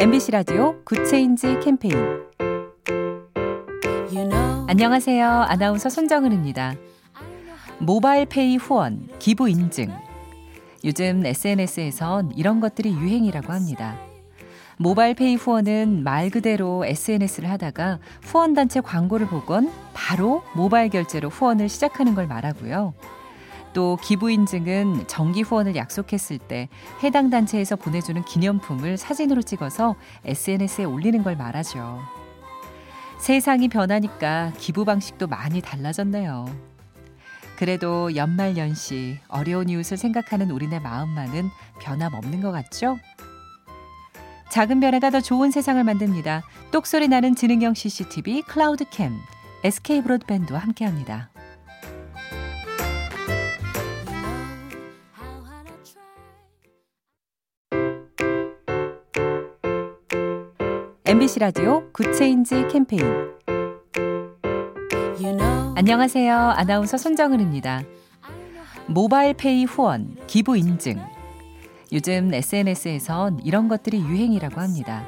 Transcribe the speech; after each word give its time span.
MBC 0.00 0.30
라디오 0.30 0.82
Good 0.84 1.14
Change 1.14 1.60
캠페인 1.62 1.94
안녕하세요. 4.66 5.28
아나운서 5.28 5.90
손정은입니다. 5.90 6.72
모바일 7.80 8.24
페이 8.24 8.56
후원, 8.56 9.10
기부 9.18 9.50
인증. 9.50 9.92
요즘 10.86 11.26
SNS에선 11.26 12.32
이런 12.34 12.60
것들이 12.60 12.92
유행이라고 12.92 13.52
합니다. 13.52 13.98
모바일 14.78 15.14
페이 15.14 15.34
후원은 15.34 16.02
말 16.02 16.30
그대로 16.30 16.82
SNS를 16.86 17.50
하다가 17.50 17.98
후원단체 18.22 18.80
광고를 18.80 19.26
보곤 19.26 19.70
바로 19.92 20.42
모바일 20.54 20.88
결제로 20.88 21.28
후원을 21.28 21.68
시작하는 21.68 22.14
걸 22.14 22.26
말하고요. 22.26 22.94
또 23.72 23.96
기부 24.02 24.30
인증은 24.30 25.06
정기 25.06 25.42
후원을 25.42 25.76
약속했을 25.76 26.38
때 26.38 26.68
해당 27.02 27.30
단체에서 27.30 27.76
보내주는 27.76 28.22
기념품을 28.24 28.96
사진으로 28.96 29.42
찍어서 29.42 29.96
SNS에 30.24 30.84
올리는 30.84 31.22
걸 31.22 31.36
말하죠. 31.36 32.00
세상이 33.18 33.68
변하니까 33.68 34.52
기부 34.58 34.84
방식도 34.84 35.26
많이 35.26 35.60
달라졌네요. 35.60 36.46
그래도 37.56 38.16
연말 38.16 38.56
연시 38.56 39.18
어려운 39.28 39.68
이웃을 39.68 39.98
생각하는 39.98 40.50
우리네 40.50 40.80
마음만은 40.80 41.50
변함없는 41.80 42.40
것 42.40 42.50
같죠? 42.52 42.98
작은 44.50 44.80
변화가 44.80 45.10
더 45.10 45.20
좋은 45.20 45.50
세상을 45.50 45.82
만듭니다. 45.84 46.42
똑소리 46.72 47.06
나는 47.06 47.36
지능형 47.36 47.74
CCTV 47.74 48.42
클라우드캠 48.42 49.12
SK 49.62 50.02
브로드밴드와 50.02 50.58
함께합니다. 50.58 51.29
MBC 61.10 61.40
라디오 61.40 61.90
Good 61.90 62.21
Change 62.21 62.68
캠페인 62.70 63.02
you 65.18 65.36
know. 65.36 65.74
안녕하세요. 65.74 66.32
아나운서 66.32 66.96
손정은입니다. 66.96 67.82
모바일 68.86 69.34
페이 69.34 69.64
후원, 69.64 70.16
기부 70.28 70.56
인증. 70.56 71.02
요즘 71.92 72.32
SNS에선 72.32 73.40
이런 73.42 73.66
것들이 73.66 73.98
유행이라고 73.98 74.60
합니다. 74.60 75.04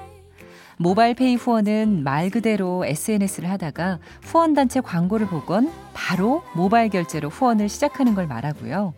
모바일 0.76 1.14
페이 1.14 1.36
후원은 1.36 2.02
말 2.02 2.30
그대로 2.30 2.84
SNS를 2.84 3.48
하다가 3.48 4.00
후원단체 4.24 4.80
광고를 4.80 5.28
보곤 5.28 5.70
바로 5.94 6.42
모바일 6.56 6.90
결제로 6.90 7.28
후원을 7.28 7.68
시작하는 7.68 8.16
걸 8.16 8.26
말하고요. 8.26 8.92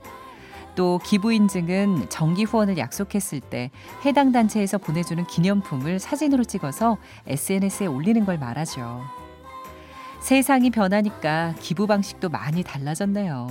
또 0.74 0.98
기부 1.04 1.32
인증은 1.32 2.08
정기 2.08 2.44
후원을 2.44 2.78
약속했을 2.78 3.40
때 3.40 3.70
해당 4.04 4.32
단체에서 4.32 4.78
보내주는 4.78 5.24
기념품을 5.26 5.98
사진으로 5.98 6.44
찍어서 6.44 6.98
SNS에 7.26 7.86
올리는 7.86 8.24
걸 8.24 8.38
말하죠. 8.38 9.02
세상이 10.20 10.70
변하니까 10.70 11.54
기부 11.60 11.86
방식도 11.86 12.28
많이 12.28 12.62
달라졌네요. 12.62 13.48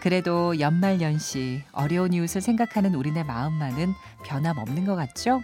그래도 0.00 0.60
연말 0.60 1.00
연시 1.00 1.62
어려운 1.72 2.12
이웃을 2.12 2.40
생각하는 2.40 2.94
우리네 2.94 3.24
마음만은 3.24 3.92
변함없는 4.24 4.84
것 4.84 4.94
같죠? 4.94 5.42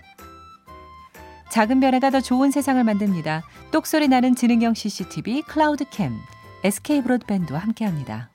작은 1.51 1.81
변화가 1.81 2.11
더 2.11 2.21
좋은 2.21 2.51
세상을 2.51 2.83
만듭니다. 2.83 3.43
똑소리 3.73 4.09
나는 4.09 4.35
지능형 4.35 4.75
CCTV 4.75 5.43
클라우드캠 5.43 6.17
SK 6.65 7.03
브로드밴드와 7.03 7.59
함께합니다. 7.59 8.32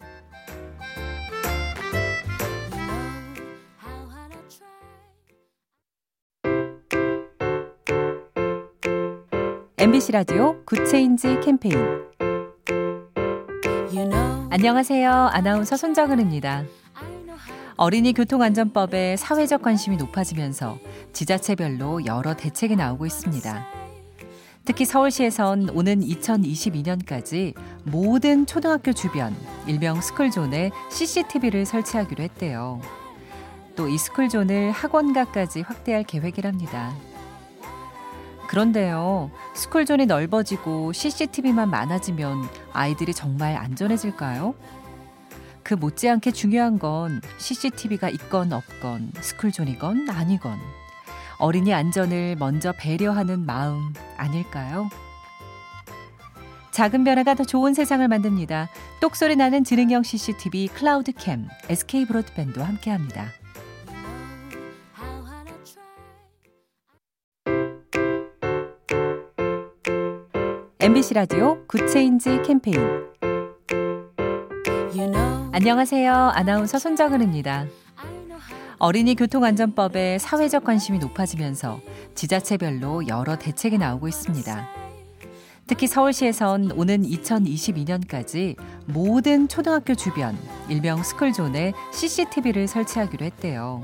MBC 9.80 10.11
라디오 10.11 10.56
Good 10.66 10.95
Change 10.95 11.39
캠페인 11.42 11.78
you 13.94 14.09
know. 14.09 14.47
안녕하세요. 14.50 15.12
아나운서 15.12 15.78
손정은입니다. 15.78 16.63
어린이 17.75 18.13
교통안전법에 18.13 19.18
사회적 19.18 19.62
관심이 19.62 19.97
높아지면서 19.97 20.79
지자체별로 21.13 22.07
여러 22.07 22.35
대책이 22.35 22.75
나오고 22.75 23.06
있습니다. 23.06 23.68
특히 24.66 24.84
서울시에선 24.84 25.69
오는 25.69 26.00
2022년까지 26.00 27.53
모든 27.84 28.47
초등학교 28.47 28.94
주변 28.94 29.35
일명 29.68 30.01
스쿨존에 30.01 30.72
CCTV를 30.90 31.68
설치하기로 31.68 32.24
했대요. 32.24 32.81
또 33.75 33.88
이 33.88 33.96
스쿨존을 33.96 34.72
학원가까지 34.72 35.62
확대할 35.62 36.03
계획이랍니다. 36.03 36.96
그런데요, 38.57 39.29
스쿨존이 39.53 40.07
넓어지고 40.07 40.91
CCTV만 40.91 41.69
많아지면 41.69 42.50
아이들이 42.73 43.13
정말 43.13 43.56
안전해질까요? 43.56 44.56
그 45.62 45.75
못지않게 45.75 46.31
중요한 46.31 46.79
건 46.79 47.22
CCTV가 47.38 48.09
있건 48.09 48.53
없건 48.53 49.12
스쿨존이건 49.22 50.09
아니건 50.09 50.57
어린이 51.38 51.72
안전을 51.72 52.38
먼저 52.40 52.73
배려하는 52.75 53.45
마음 53.45 53.94
아닐까요? 54.18 54.89
작은 56.72 57.03
변화가 57.03 57.35
더 57.35 57.44
좋은 57.44 57.75
세상을 57.75 58.07
만듭니다. 58.07 58.69
똑소리 59.00 59.35
나는 59.35 59.63
지능형 59.63 60.01
CCTV 60.01 60.69
클라우드캠 60.69 61.47
SK 61.69 62.07
브로드밴드와 62.07 62.68
함께합니다. 62.68 63.28
MBC 70.88 71.16
라디오 71.16 71.58
Good 71.68 71.98
Change 71.98 72.44
캠페인 72.44 72.80
you 74.96 75.12
know. 75.12 75.50
안녕하세요. 75.52 76.14
아나운서 76.14 76.80
손정은입니다. 76.80 77.66
어린이 78.78 79.16
교통안전법에 79.16 80.18
사회적 80.18 80.64
관심이 80.64 81.00
높아지면서 81.00 81.81
지자체별로 82.16 83.06
여러 83.09 83.38
대책이 83.38 83.78
나오고 83.78 84.08
있습니다. 84.08 84.70
특히 85.68 85.88
서울시에선 85.88 86.72
오는 86.72 87.02
2022년까지 87.02 88.56
모든 88.86 89.50
초등학교 89.50 89.94
주변 89.94 90.38
일명 90.69 91.04
스쿨존에 91.04 91.74
CCTV를 91.92 92.69
설치하기로 92.69 93.25
했대요. 93.25 93.84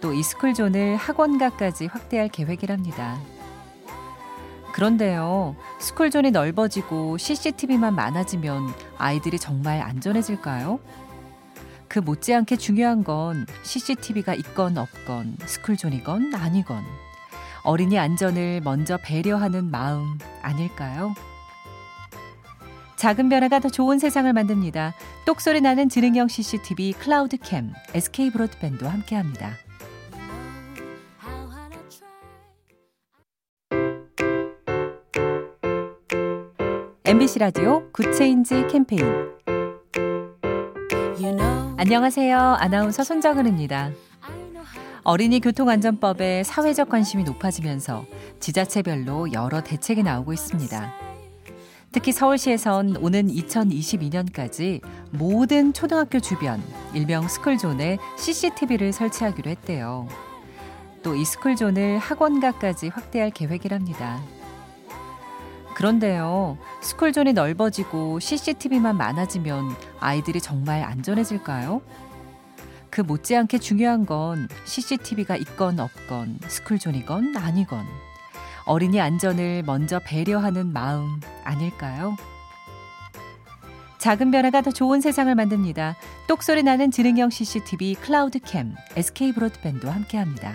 또 0.00 0.12
이 0.12 0.24
스쿨존을 0.24 0.96
학원가까지 0.96 1.86
확대할 1.86 2.30
계획이랍니다. 2.30 3.16
그런데요, 4.80 5.56
스쿨존이 5.78 6.30
넓어지고 6.30 7.18
CCTV만 7.18 7.94
많아지면 7.94 8.72
아이들이 8.96 9.38
정말 9.38 9.82
안전해질까요? 9.82 10.80
그 11.86 11.98
못지않게 11.98 12.56
중요한 12.56 13.04
건 13.04 13.44
CCTV가 13.62 14.32
있건 14.32 14.78
없건 14.78 15.36
스쿨존이건 15.44 16.34
아니건 16.34 16.82
어린이 17.62 17.98
안전을 17.98 18.62
먼저 18.64 18.96
배려하는 18.96 19.70
마음 19.70 20.18
아닐까요? 20.40 21.14
작은 22.96 23.28
변화가 23.28 23.58
더 23.58 23.68
좋은 23.68 23.98
세상을 23.98 24.32
만듭니다. 24.32 24.94
똑소리 25.26 25.60
나는 25.60 25.90
지능형 25.90 26.28
CCTV 26.28 26.94
클라우드캠 26.94 27.74
SK 27.92 28.30
브로드밴드와 28.30 28.92
함께합니다. 28.92 29.58
MBC 37.10 37.40
라디오 37.40 37.90
Good 37.90 38.21
Change 38.21 38.68
캠페인 38.70 39.02
you 41.18 41.34
know. 41.36 41.74
안녕하세요. 41.76 42.38
아나운서 42.38 43.02
손정은입니다. 43.02 43.90
어린이 45.02 45.40
교통안전법에 45.40 46.44
사회적 46.44 46.88
관심이 46.88 47.24
높아지면서 47.24 48.06
지자체별로 48.38 49.32
여러 49.32 49.60
대책이 49.60 50.04
나오고 50.04 50.32
있습니다. 50.32 50.94
특히 51.90 52.12
서울시에선 52.12 52.98
오는 52.98 53.26
2022년까지 53.26 54.80
모든 55.10 55.72
초등학교 55.72 56.20
주변 56.20 56.62
일명 56.94 57.26
스쿨존에 57.26 57.98
CCTV를 58.18 58.92
설치하기로 58.92 59.50
했대요. 59.50 60.06
또 61.02 61.16
이 61.16 61.24
스쿨존을 61.24 61.98
학원가까지 61.98 62.86
확대할 62.86 63.30
계획이랍니다. 63.30 64.20
그런데요, 65.74 66.58
스쿨존이 66.82 67.32
넓어지고 67.32 68.20
CCTV만 68.20 68.96
많아지면 68.96 69.74
아이들이 70.00 70.40
정말 70.40 70.82
안전해질까요? 70.82 71.80
그 72.90 73.00
못지않게 73.00 73.58
중요한 73.58 74.04
건 74.04 74.48
CCTV가 74.64 75.36
있건 75.36 75.78
없건 75.80 76.40
스쿨존이건 76.48 77.36
아니건 77.36 77.84
어린이 78.66 79.00
안전을 79.00 79.62
먼저 79.64 80.00
배려하는 80.00 80.72
마음 80.72 81.20
아닐까요? 81.44 82.16
작은 83.98 84.30
변화가 84.30 84.62
더 84.62 84.70
좋은 84.70 85.00
세상을 85.00 85.34
만듭니다. 85.34 85.94
똑소리 86.26 86.62
나는 86.62 86.90
지능형 86.90 87.30
CCTV 87.30 87.96
클라우드캠 87.96 88.74
SK 88.96 89.32
브로드밴드와 89.32 89.94
함께합니다. 89.94 90.54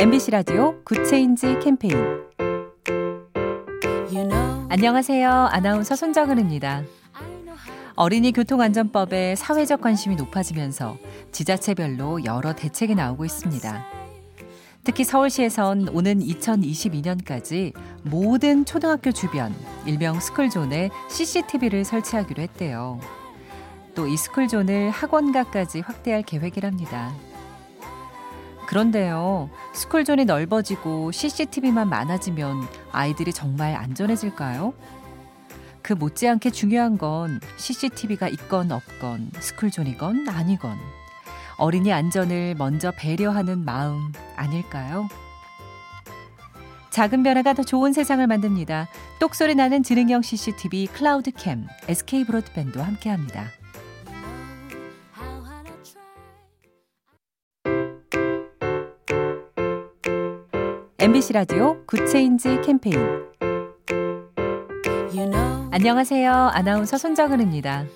MBC 0.00 0.30
라디오 0.30 0.82
Good 0.82 1.12
Change 1.12 1.58
캠페인 1.62 1.94
안녕하세요. 4.70 5.30
아나운서 5.30 5.94
손정은입니다. 5.94 6.84
어린이 7.96 8.32
교통안전법에 8.32 9.36
사회적 9.36 9.82
관심이 9.82 10.16
높아지면서 10.16 10.96
지자체별로 11.32 12.24
여러 12.24 12.54
대책이 12.54 12.94
나오고 12.94 13.26
있습니다. 13.26 13.84
특히 14.84 15.04
서울시에선 15.04 15.90
오는 15.90 16.20
2022년까지 16.20 17.74
모든 18.02 18.64
초등학교 18.64 19.12
주변 19.12 19.54
일명 19.84 20.18
스쿨존에 20.18 20.88
CCTV를 21.10 21.84
설치하기로 21.84 22.42
했대요. 22.42 22.98
또 23.94 24.08
이 24.08 24.16
스쿨존을 24.16 24.88
학원가까지 24.92 25.80
확대할 25.80 26.22
계획이랍니다. 26.22 27.12
그런데요, 28.70 29.50
스쿨존이 29.72 30.26
넓어지고 30.26 31.10
CCTV만 31.10 31.88
많아지면 31.88 32.68
아이들이 32.92 33.32
정말 33.32 33.74
안전해질까요? 33.74 34.74
그 35.82 35.92
못지않게 35.92 36.50
중요한 36.50 36.96
건 36.96 37.40
CCTV가 37.56 38.28
있건 38.28 38.70
없건 38.70 39.32
스쿨존이건 39.40 40.28
아니건 40.28 40.78
어린이 41.58 41.92
안전을 41.92 42.54
먼저 42.58 42.92
배려하는 42.92 43.64
마음 43.64 44.12
아닐까요? 44.36 45.08
작은 46.90 47.24
변화가 47.24 47.54
더 47.54 47.64
좋은 47.64 47.92
세상을 47.92 48.24
만듭니다. 48.24 48.86
똑소리 49.18 49.56
나는 49.56 49.82
지능형 49.82 50.22
CCTV 50.22 50.86
클라우드캠 50.86 51.66
SK 51.88 52.24
브로드밴드와 52.24 52.86
함께합니다. 52.86 53.46
MBC 61.00 61.32
라디오 61.32 61.82
Good 61.86 62.16
Change 62.16 62.60
캠페인 62.60 62.98
안녕하세요. 65.70 66.30
아나운서 66.30 66.98
손정은입니다. 66.98 67.86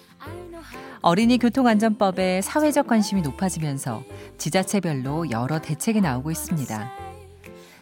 어린이 1.03 1.37
교통안전법에 1.37 2.41
사회적 2.41 2.87
관심이 2.87 3.21
높아지면서 3.21 4.03
지자체별로 4.39 5.31
여러 5.31 5.59
대책이 5.59 6.01
나오고 6.01 6.31
있습니다. 6.31 6.93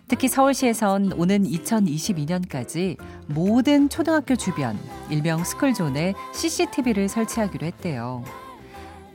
특히 0.08 0.26
서울시에선 0.26 1.12
오는 1.12 1.44
2022년까지 1.44 2.96
모든 3.28 3.88
초등학교 3.88 4.34
주변 4.34 4.76
일명 5.08 5.44
스쿨존에 5.44 6.14
CCTV를 6.34 7.08
설치하기로 7.08 7.64
했대요. 7.64 8.24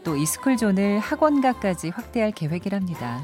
또 0.05 0.15
이 0.15 0.25
스쿨존을 0.25 0.99
학원가까지 0.99 1.89
확대할 1.89 2.31
계획이랍니다. 2.31 3.21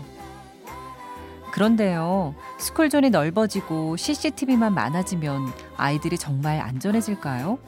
그런데요, 1.53 2.33
스쿨존이 2.57 3.11
넓어지고 3.11 3.95
CCTV만 3.95 4.73
많아지면 4.73 5.53
아이들이 5.77 6.17
정말 6.17 6.59
안전해질까요? 6.59 7.59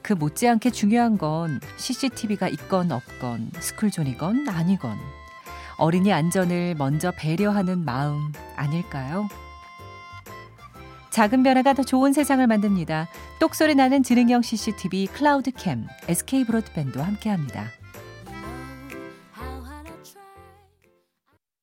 그 0.00 0.14
못지않게 0.14 0.70
중요한 0.70 1.18
건 1.18 1.60
CCTV가 1.76 2.48
있건 2.48 2.90
없건 2.90 3.50
스쿨존이건 3.60 4.48
아니건 4.48 4.96
어린이 5.76 6.14
안전을 6.14 6.76
먼저 6.78 7.12
배려하는 7.14 7.84
마음 7.84 8.32
아닐까요? 8.56 9.28
작은 11.10 11.42
변화가 11.42 11.74
더 11.74 11.82
좋은 11.82 12.14
세상을 12.14 12.46
만듭니다. 12.46 13.08
똑소리 13.38 13.74
나는 13.74 14.02
지능형 14.02 14.40
CCTV 14.40 15.08
클라우드캠 15.08 15.86
SK 16.08 16.46
브로드밴드와 16.46 17.04
함께합니다. 17.04 17.77